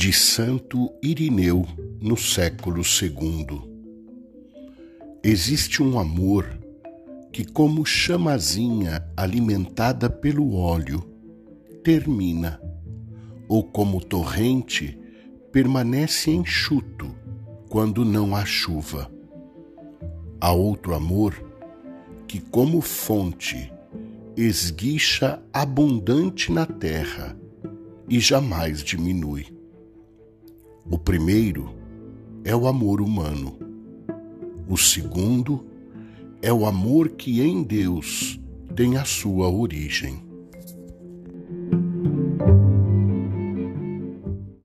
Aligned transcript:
de 0.00 0.14
Santo 0.14 0.90
Irineu 1.02 1.66
no 2.00 2.16
século 2.16 2.80
II. 2.80 3.60
Existe 5.22 5.82
um 5.82 5.98
amor 5.98 6.58
que, 7.30 7.44
como 7.44 7.84
chamazinha 7.84 9.06
alimentada 9.14 10.08
pelo 10.08 10.54
óleo, 10.54 11.06
termina, 11.84 12.58
ou 13.46 13.62
como 13.62 14.02
torrente, 14.02 14.98
permanece 15.52 16.30
enxuto 16.30 17.14
quando 17.68 18.02
não 18.02 18.34
há 18.34 18.46
chuva. 18.46 19.12
Há 20.40 20.50
outro 20.50 20.94
amor 20.94 21.34
que, 22.26 22.40
como 22.40 22.80
fonte, 22.80 23.70
esguicha 24.34 25.42
abundante 25.52 26.50
na 26.50 26.64
terra 26.64 27.38
e 28.08 28.18
jamais 28.18 28.82
diminui. 28.82 29.59
O 30.92 30.98
primeiro 30.98 31.70
é 32.42 32.54
o 32.54 32.66
amor 32.66 33.00
humano. 33.00 33.56
O 34.68 34.76
segundo 34.76 35.64
é 36.42 36.52
o 36.52 36.66
amor 36.66 37.10
que 37.10 37.40
em 37.40 37.62
Deus 37.62 38.40
tem 38.74 38.96
a 38.96 39.04
sua 39.04 39.48
origem. 39.48 40.20